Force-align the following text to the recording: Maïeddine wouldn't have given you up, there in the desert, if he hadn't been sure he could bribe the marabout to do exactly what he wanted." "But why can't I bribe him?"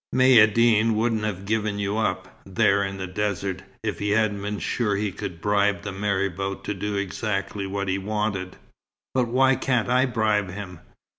Maïeddine 0.15 0.93
wouldn't 0.95 1.23
have 1.25 1.45
given 1.45 1.77
you 1.77 1.95
up, 1.95 2.41
there 2.43 2.83
in 2.83 2.97
the 2.97 3.05
desert, 3.05 3.61
if 3.83 3.99
he 3.99 4.09
hadn't 4.09 4.41
been 4.41 4.57
sure 4.57 4.95
he 4.95 5.11
could 5.11 5.39
bribe 5.39 5.83
the 5.83 5.91
marabout 5.91 6.63
to 6.63 6.73
do 6.73 6.95
exactly 6.95 7.67
what 7.67 7.87
he 7.87 7.99
wanted." 7.99 8.55
"But 9.13 9.27
why 9.27 9.55
can't 9.55 9.89
I 9.89 10.07
bribe 10.07 10.49
him?" 10.49 10.79